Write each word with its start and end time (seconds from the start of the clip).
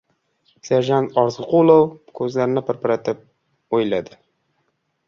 Serjant 0.69 1.09
Orziqulov 1.23 1.85
ko‘zlarini 2.21 2.65
pirpiratib 2.71 3.25
o‘yladi. 3.79 4.21